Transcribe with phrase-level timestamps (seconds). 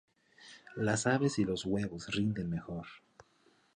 [0.77, 2.87] Las aves y los huevos rinden mejor.